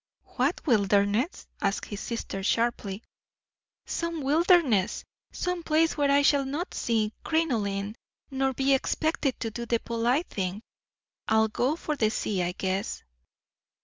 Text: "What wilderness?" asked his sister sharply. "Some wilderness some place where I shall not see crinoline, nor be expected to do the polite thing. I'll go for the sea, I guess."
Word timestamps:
"What 0.25 0.65
wilderness?" 0.65 1.45
asked 1.61 1.85
his 1.89 1.99
sister 1.99 2.41
sharply. 2.41 3.03
"Some 3.85 4.23
wilderness 4.23 5.05
some 5.31 5.61
place 5.61 5.95
where 5.95 6.09
I 6.09 6.23
shall 6.23 6.43
not 6.43 6.73
see 6.73 7.13
crinoline, 7.23 7.93
nor 8.31 8.51
be 8.55 8.73
expected 8.73 9.39
to 9.41 9.51
do 9.51 9.67
the 9.67 9.77
polite 9.77 10.25
thing. 10.27 10.63
I'll 11.27 11.49
go 11.49 11.75
for 11.75 11.95
the 11.95 12.09
sea, 12.09 12.41
I 12.41 12.53
guess." 12.53 13.03